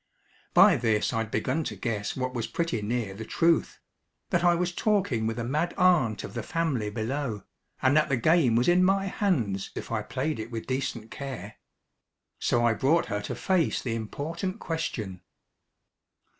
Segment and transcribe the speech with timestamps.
[0.55, 3.77] By this I'd begun to guess what was pretty near the truth
[4.31, 7.43] that I was talking with a mad aunt of the family below,
[7.83, 11.57] and that the game was in my hands if I played it with decent care.
[12.39, 15.21] So I brought her to face the important question.